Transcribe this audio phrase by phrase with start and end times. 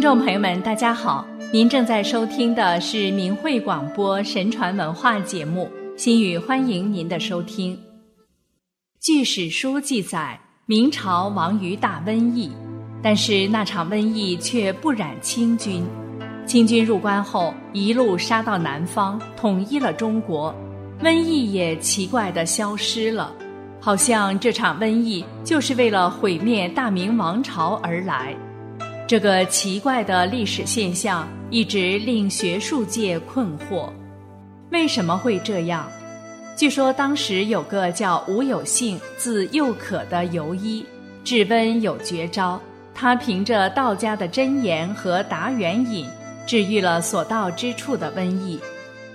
[0.00, 1.26] 听众朋友们，大家好！
[1.52, 7.78] 您正在收听的是明慧广播神传文化节目，心语欢迎您的收听。
[8.98, 12.50] 据史书记载，明朝亡于大瘟疫，
[13.02, 15.84] 但是那场瘟疫却不染清军。
[16.46, 20.54] 清军入关后，一路杀到南方，统一了中国，
[21.02, 23.30] 瘟疫也奇怪的消失了，
[23.78, 28.34] 好像这场瘟疫就是为了毁灭大明王朝而来。
[29.10, 33.90] 这个奇怪的历史现象一直令学术界困惑，
[34.70, 35.90] 为什么会这样？
[36.56, 40.86] 据说当时有个叫吴有幸，字幼可的游医，
[41.24, 42.60] 治瘟有绝招。
[42.94, 46.06] 他凭着道家的真言和达元饮，
[46.46, 48.60] 治愈了所到之处的瘟疫。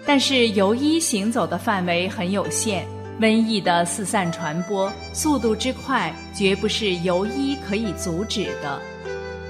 [0.06, 2.86] 但是游医行走的范围很有限，
[3.22, 8.78] 瘟疫的四散传播速度之快，绝不是游医可以阻止的。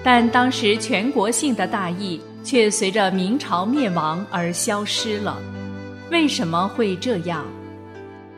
[0.05, 5.41] 但当时全国性的大疫却随着明朝灭亡而消失了，
[6.11, 7.43] 为什么会这样？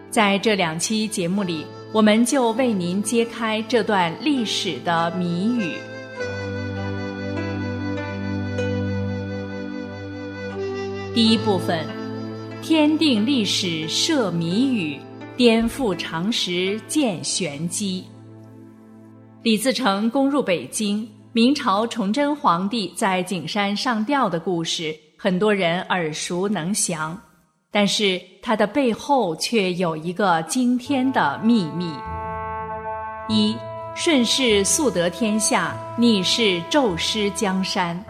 [0.10, 5.74] 在这两期节目里，我们就为您揭开这段历史的谜语。
[11.14, 11.86] 第一部分：
[12.62, 14.98] 天定历史设谜语，
[15.36, 18.06] 颠覆常识见玄机。
[19.44, 21.06] 李自成攻入北京。
[21.38, 27.16] 明朝崇祯皇帝在景山上吊的故事，很多人耳熟能详，
[27.70, 31.94] 但是它的背后却有一个惊天的秘密：
[33.30, 33.56] 一
[33.96, 38.04] 顺势速得天下，逆势骤失江山。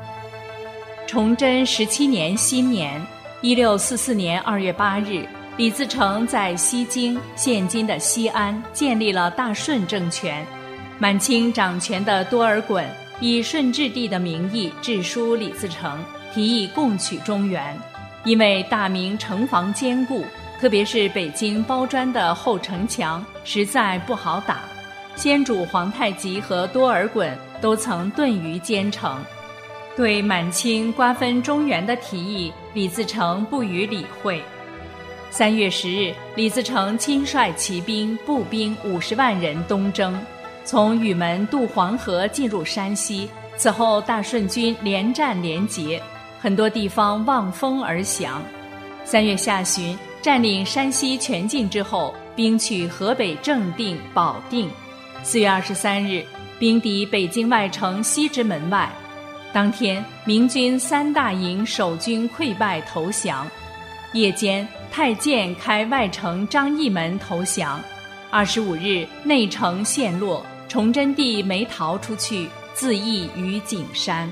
[1.05, 3.05] 崇祯十七年新年，
[3.41, 10.47] 一六四四年二月八日，李自成在西京（现今的西安）建立了大顺政权，
[10.97, 12.85] 满清掌权的多尔衮。
[13.19, 15.99] 以顺治帝的名义致书李自成，
[16.33, 17.75] 提议共取中原。
[18.25, 20.25] 因为大明城防坚固，
[20.59, 24.59] 特别是北京包砖的后城墙实在不好打。
[25.15, 29.17] 先主皇太极和多尔衮都曾遁于坚城。
[29.95, 34.43] 对满清瓜分中原的提议，李自成不予理会。
[35.31, 40.15] 三月十日，李自成亲率骑兵、步兵五十万人东征。
[40.67, 46.03] 从雨门渡黄河进入山西，此后大顺军连战连捷，
[46.41, 48.43] 很多地方望风而降。
[49.05, 54.69] 三月下旬，占领山西全境之后，兵取河北正定、保定。
[55.23, 56.21] 四月二十三日，
[56.59, 58.89] 兵抵北京外城西直门外，
[59.53, 63.47] 当天明军三大营守军溃败投降。
[64.11, 67.79] 夜间，太监开外城张义门投降。
[68.29, 70.45] 二十五日，内城陷落。
[70.67, 74.29] 崇祯帝没逃出去，自缢于景山。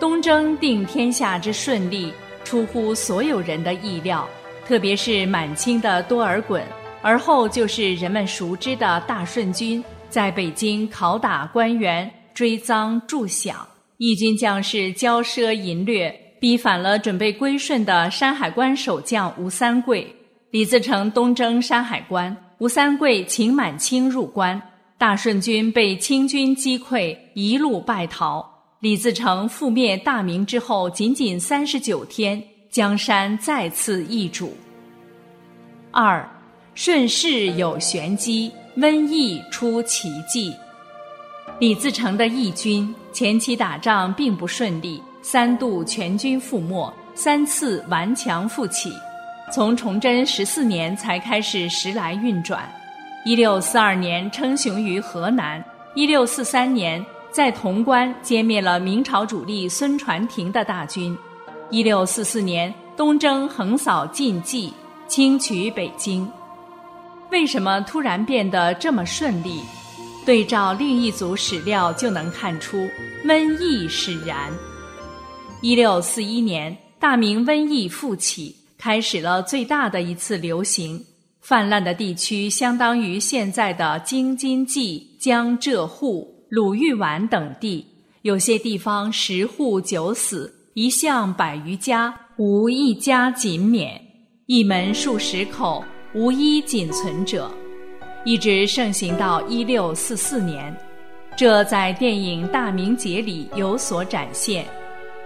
[0.00, 2.12] 东征定天下之顺利，
[2.44, 4.28] 出乎所有人的意料，
[4.66, 6.62] 特别是满清的多尔衮。
[7.02, 13.54] 而后就是人们熟知的大顺军，在北京拷打官员、追赃助饷，
[13.98, 16.10] 义军将士骄奢淫掠，
[16.40, 20.06] 逼反了准备归顺的山海关守将吴三桂。
[20.50, 24.60] 李自成东征山海关，吴三桂请满清入关。
[24.98, 28.44] 大顺军被清军击溃，一路败逃。
[28.80, 34.56] 李自成覆灭大明之后，仅仅三十九天，江山再次易主。
[35.90, 36.26] 二，
[36.74, 40.54] 顺势有玄机，瘟疫出奇迹。
[41.58, 48.90] 李自成的义军前期打仗并不顺利，三度全军覆没，三次顽强复起，
[49.52, 52.66] 从崇祯十四年才开始时来运转。
[53.26, 55.60] 一六四二年称雄于河南，
[55.96, 61.18] 一六四三年在潼关歼灭了明朝主力孙传庭的大军，
[61.68, 64.72] 一六四四年东征横扫晋冀，
[65.08, 66.30] 轻取北京。
[67.32, 69.60] 为什么突然变得这么顺利？
[70.24, 72.88] 对照另一组史料就能看出，
[73.24, 74.52] 瘟疫使然。
[75.62, 81.04] 一六四一年，大明瘟疫复起，开始了最大的一次流行。
[81.46, 87.86] 泛滥的地区相当于现在的京津冀、江浙沪、鲁豫皖等地，
[88.22, 93.96] 有些地方十户九死，一巷百余家，无一家仅免；
[94.46, 95.84] 一门数十口，
[96.16, 97.48] 无一仅存者，
[98.24, 100.76] 一直盛行到一六四四年。
[101.36, 104.66] 这在电影《大明劫》里有所展现。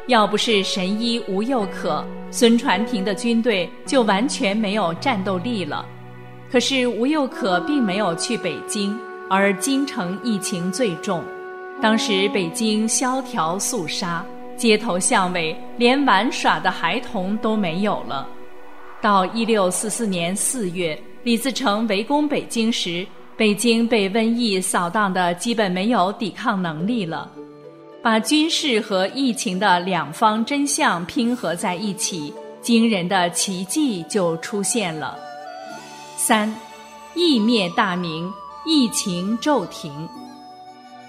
[0.06, 5.82] 要不是神医吴又可，孙传庭的军队就完全没有战斗力了。
[6.50, 8.98] 可是吴又可并没有去北京，
[9.28, 11.22] 而京城疫情最重。
[11.80, 14.24] 当时北京萧条肃杀，
[14.56, 18.26] 街头巷尾连玩耍的孩童都没有了。
[19.00, 23.06] 到一六四四年四月，李自成围攻北京时，
[23.36, 27.30] 北京被瘟疫扫荡的基本没有抵抗能力了。
[28.02, 35.16] 把军事和疫情的两方真相拼合在一起，惊人的奇迹就出现了。
[36.30, 36.54] 三，
[37.16, 38.32] 疫灭大明，
[38.64, 40.08] 疫情骤停。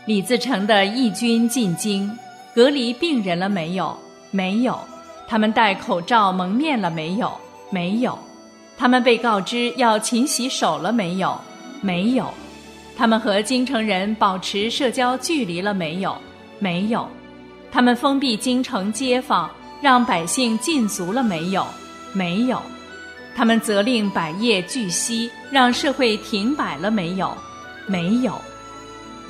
[0.08, 2.12] 李自成的义军进京，
[2.56, 3.96] 隔离病人了没有？
[4.32, 4.76] 没有。
[5.28, 7.32] 他们戴口罩蒙面了没有？
[7.70, 8.18] 没有。
[8.76, 11.40] 他们被告知要勤洗手了没有？
[11.82, 12.26] 没有。
[12.98, 16.18] 他们和京城人保持社交距离了没有？
[16.58, 17.08] 没有。
[17.72, 19.48] 他们封闭京城街坊，
[19.84, 21.64] 让百姓禁足了没有？
[22.12, 22.60] 没有。
[23.36, 27.36] 他们责令百业俱息，让社会停摆了没有？
[27.88, 28.40] 没有。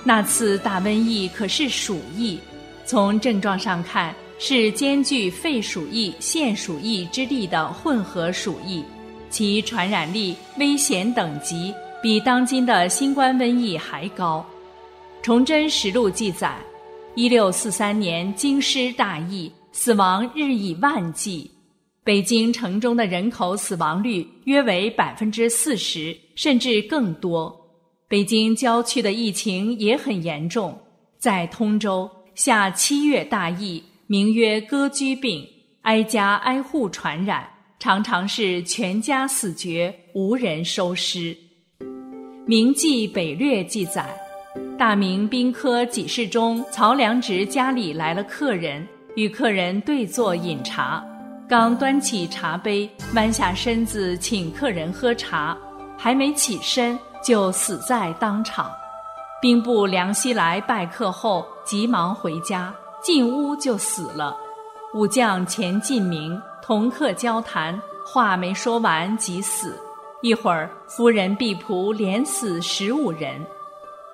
[0.04, 2.40] 那次大瘟疫可是鼠疫，
[2.86, 8.84] 从症状上看是兼具肺鼠疫、腺鼠疫之力的混合鼠疫，
[9.30, 14.44] 其传染力、危险等级比当今的新冠瘟疫还高。
[15.24, 16.58] 《崇祯实录》记载，
[17.14, 21.50] 一六四三年京师大疫，死亡日以万计，
[22.04, 27.56] 北京城中的人口死亡率约为百分之四十，甚至更多。
[28.08, 30.76] 北京郊区的疫情也很严重，
[31.20, 35.48] 在通州下七月大疫，名曰割居病，
[35.84, 41.36] 挨家挨户传染，常常是全家死绝，无人收尸。
[42.48, 44.12] 《明记北略》记载，
[44.76, 51.06] 大明兵科给事中曹良直家里来了客人，与客人对坐饮茶，
[51.52, 55.58] 刚端起茶杯，弯下身子请客人喝茶，
[55.98, 56.98] 还没起身。
[57.22, 58.72] 就死在当场。
[59.42, 64.36] 兵部梁希来拜客后，急忙回家，进屋就死了。
[64.94, 69.78] 武将钱进明同客交谈，话没说完即死。
[70.22, 73.46] 一会儿，夫人婢仆连死十五人。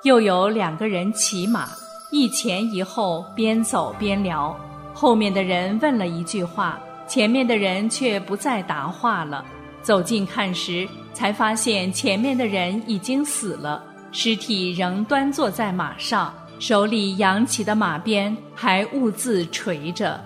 [0.01, 1.69] 又有两个人骑马，
[2.09, 4.57] 一前一后，边走边聊。
[4.91, 9.43] 后面的人问了一句话，前面的人却不再答话了。
[9.81, 10.87] 走近看时。
[11.17, 20.23] 才发现前面的人已经死了，尸体仍端坐在马上，手里扬起的马鞭还兀自垂着。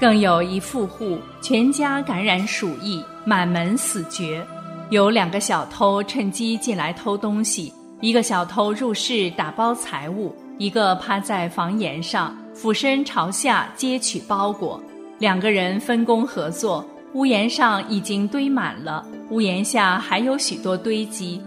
[0.00, 4.44] 更有一富户全家感染鼠疫，满门死绝。
[4.88, 14.82] 有两个小偷趁机进来偷东西，一个小偷入室打包财物，一个趴在房檐上俯身朝下接取包裹，
[15.20, 16.84] 两个人分工合作。
[17.12, 21.42] 屋檐上已经堆满了，屋檐下还有许多堆积。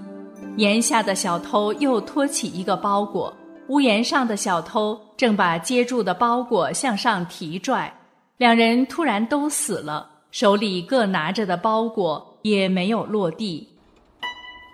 [0.58, 3.34] 檐下的小偷又托起一个包裹，
[3.70, 7.92] 屋檐上的小偷正把接住的包裹向上提拽。
[8.38, 13.66] 两人突然都死了，手里各拿着的包裹也没有落地。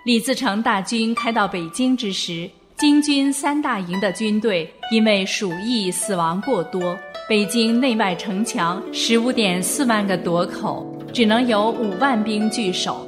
[0.06, 6.98] 李自成大军开到北京之时，京军三大营的军队因为鼠疫死亡过多。
[7.30, 10.84] 北京内外城墙十五点四万个垛口，
[11.14, 13.08] 只能有五万兵据守。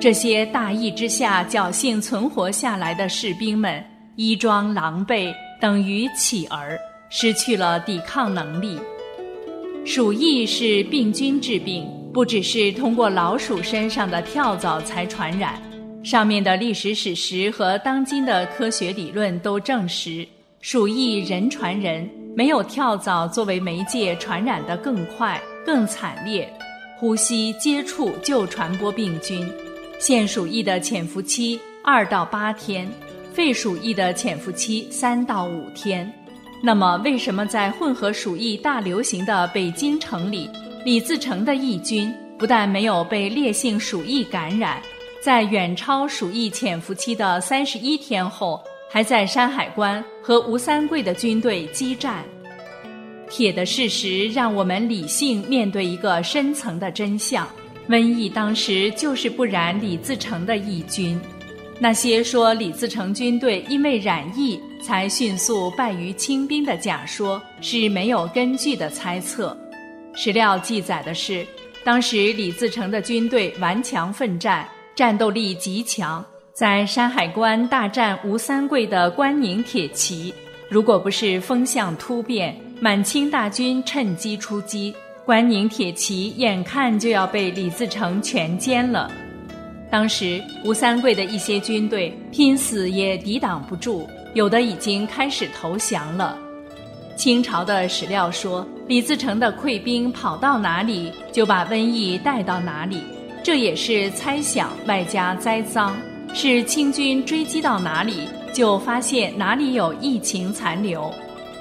[0.00, 3.84] 这些大疫之下侥幸存活下来的士兵们，
[4.16, 6.78] 衣装狼狈，等于乞儿，
[7.10, 8.78] 失去了抵抗能力。
[9.84, 15.60] 鼠疫是病菌致病，不只是通过老鼠身上的跳蚤才传染。
[16.02, 20.26] 上面的历史史实和当今的科学理论都证实，
[20.62, 22.08] 鼠疫人传人。
[22.38, 26.48] 没有跳蚤作为媒介，传染的更快、更惨烈。
[26.96, 29.44] 呼吸接触就传播病菌。
[29.98, 32.88] 腺鼠疫的潜伏期二到八天，
[33.32, 36.08] 肺鼠疫的潜伏期三到五天。
[36.62, 40.48] 那么，为什么在混合鼠疫大流行的北京城里，
[40.84, 44.80] 李自成的义军不但没有被烈性鼠疫感染，
[45.20, 48.62] 在远超鼠疫潜伏期的三十一天后？
[48.90, 52.24] 还在山海关和吴三桂的军队激战，
[53.28, 57.46] 铁的事实让我们理性面对一个深层的真相：
[57.88, 61.20] 瘟疫当时就是不染李自成的义军。
[61.78, 69.56] 那些说李自成军队因为染疫才迅速败于清兵的假说是没有根据的猜测。
[70.12, 71.46] 史料记载的是，
[71.84, 76.24] 当时李自成的军队顽强奋战，战斗力极强。
[76.58, 80.34] 在山海关大战吴三桂的关宁铁骑，
[80.68, 84.92] 如果不是风向突变，满清大军趁机出击，
[85.24, 89.08] 关宁铁骑眼看就要被李自成全歼了。
[89.88, 96.36] 当时吴三桂的一些军队拼死也抵挡不住，有的已经开始投降了。
[97.14, 103.04] 清朝的史料说，李自成的溃兵跑到哪里，就把瘟疫带到哪里，
[103.44, 105.96] 这也是猜想外加栽赃。
[106.34, 111.12] 是清军追击到哪里，就发现哪里有疫情残留。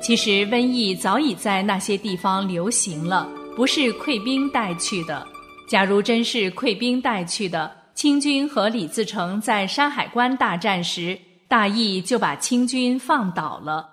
[0.02, 5.26] 其实瘟疫早已在那些地方流行了，不是溃兵带去的。
[5.68, 13.90] 假如真是溃兵带去的，清军和李自成在山海关大战时，大意就把清军放倒了。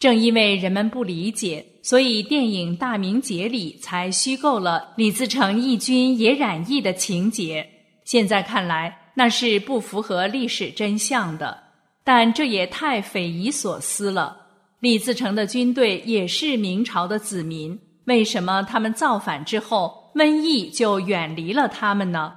[0.00, 7.66] 正因为人们不理解，所以电影《大明劫》里才虚构了李自成义军也染疫的情节。
[8.04, 9.03] 现在看来。
[9.14, 11.56] 那是不符合历史真相的，
[12.02, 14.36] 但这也太匪夷所思了。
[14.80, 22.34] 李自成的军队也是明朝的子民，为什么他们造反之后，瘟疫就远离了他们呢？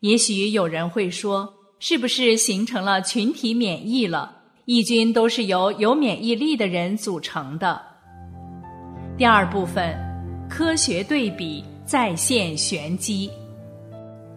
[0.00, 4.36] 也许有人会说，是不是形成了群体免疫了？
[4.66, 7.80] 义军都是由有免疫力的人组成的。
[9.16, 9.96] 第二部分，
[10.48, 13.30] 科学对比再现玄机，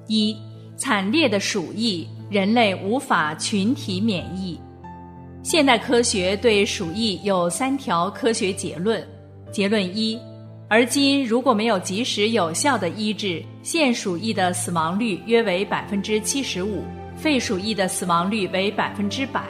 [0.08, 0.36] 一。
[0.80, 4.58] 惨烈的鼠疫，人类无法群体免疫。
[5.44, 9.06] 现代科学对鼠疫有三条科学结论：
[9.52, 10.18] 结论一，
[10.70, 16.82] 而今如果没有及时有效的医治，现鼠疫的死亡率约为百分之七十五，
[17.14, 19.44] 肺鼠疫的死亡率为百分之百。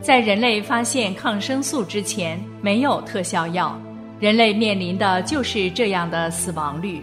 [0.00, 3.78] 在人类发现抗生素之前，没有特效药，
[4.18, 7.02] 人类面临的就是这样的死亡率。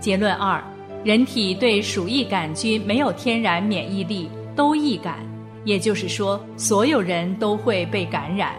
[0.00, 0.64] 结论二。
[1.04, 5.18] 人体对鼠疫杆菌没有天然免疫力，都易感，
[5.64, 8.54] 也就是说，所有人都会被感染。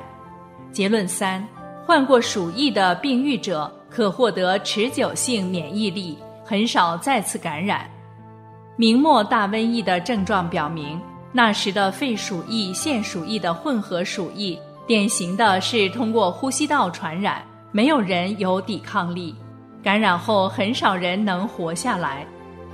[0.71, 1.43] 结论三：
[1.87, 7.89] 患过鼠疫的病愈者可获得持久性免疫力，很少再次感染。
[8.75, 19.33] 明末大瘟疫的症状表明，那时的肺鼠疫、腺鼠疫的混合鼠疫，典型的是通过呼吸道传染，没有人有抵抗力，
[19.81, 22.23] 感染后很少人能活下来。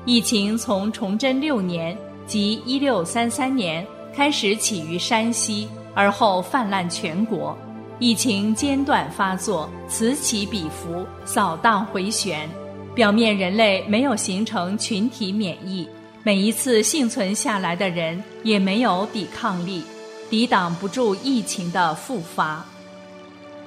[0.05, 7.55] 疫情从崇祯六年即一六三三年开始起于山西，而后泛滥全国。
[7.99, 12.49] 疫情间断发作，此起彼伏，扫荡回旋，
[12.95, 15.87] 表面人类没有形成群体免疫，
[16.23, 19.83] 每一次幸存下来的人也没有抵抗力，
[20.31, 22.65] 抵挡不住疫情的复发。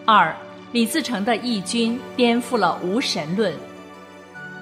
[0.04, 0.34] 二，
[0.72, 3.54] 李自成的义军颠覆了无神论。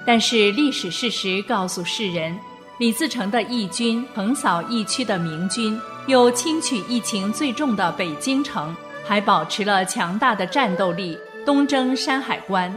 [0.05, 2.37] 但是历史事实告诉世人，
[2.77, 12.73] 李自成的义军横扫疫区的明军，又轻取疫情最重的北京城，还保持了强大的战斗力，东征山海关。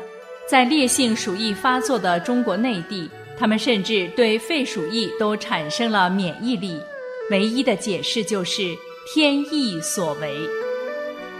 [0.49, 6.80] 在烈性鼠疫发作的中国内地，他们甚至对肺鼠疫都产生了免疫力。
[7.30, 8.73] 唯一的解释就是
[9.12, 10.38] 天意所为。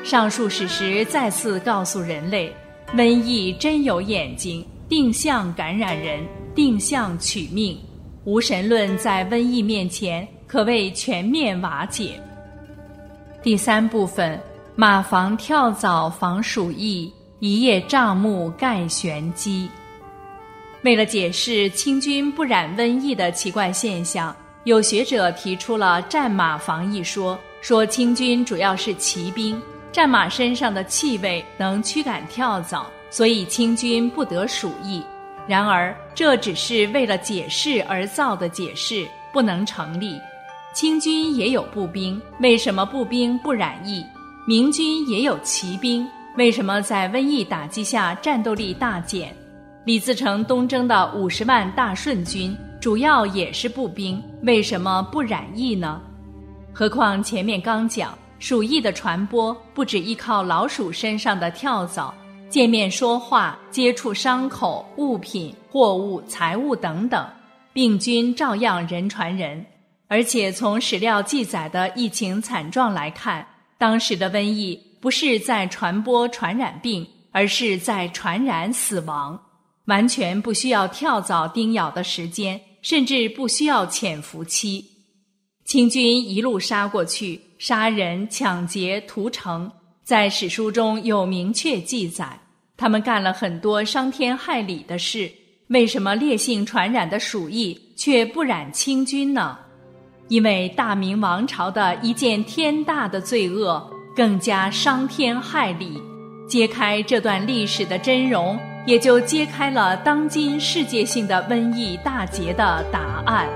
[0.03, 2.53] 上述史实再次告诉人类，
[2.97, 4.67] 瘟疫真有眼睛。
[4.89, 6.25] 定向感染人，
[6.55, 7.77] 定向取命，
[8.25, 12.21] 无神论在瘟疫面前可谓全面瓦解。
[13.43, 14.41] 第三部分，
[14.77, 19.69] 马房跳蚤防鼠疫，一叶障目盖玄机。
[20.83, 32.87] 为了解释清军不染瘟疫的奇怪现象，有学者提出了战马防疫说，说清军主要是骑兵，战马身上的气味能驱赶跳蚤。
[33.11, 35.03] 所以清军不得鼠疫，
[35.47, 40.21] 然而这只是为了解释而造的解释，不能成立。
[40.75, 44.05] 清军也有步兵，为什么步兵不染疫？
[44.47, 49.35] 明军也有骑兵，为什么在瘟疫打击下战斗力大减？
[49.85, 56.01] 李自成东征的五十万大顺军主要也是步兵，为什么不染疫呢？
[56.73, 62.13] 何况前面刚讲，鼠疫的传播不只依靠老鼠身上的跳蚤。
[62.57, 67.29] 见面说话、接触伤口、物品、货物、财物等等，
[67.75, 69.63] 病菌照样人传人。
[70.09, 73.47] 而且从史料记载的疫情惨状来看，
[73.77, 79.39] 当时的瘟疫不是在传播传染病，而是在传染死亡，
[79.85, 84.83] 完全不需要跳蚤叮咬的时间，甚至不需要潜伏期。
[85.67, 89.71] 清军一路杀过去，杀人、抢劫、屠城。
[90.03, 92.39] 在史书中有明确记载，
[92.77, 95.31] 他们干了很多伤天害理的事。
[95.69, 99.57] 为什么烈性传染的鼠疫却不染清军呢？
[100.29, 103.83] 因为大明王朝的一件天大的罪恶
[104.15, 106.01] 更加伤天害理。
[106.49, 113.49] 揭开这段历史的真容，也就揭开了当今世界性的瘟疫大劫的答案。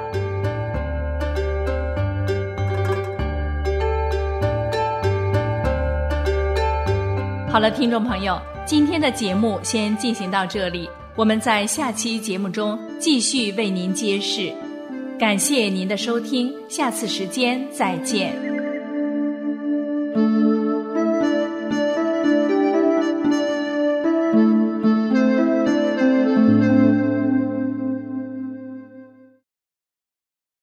[7.49, 14.53] 好了，听众朋友，今天的节目先进行到这里，我们在下期节目中继续为您揭示。
[15.19, 18.50] 感谢您的收听，下次时间再见。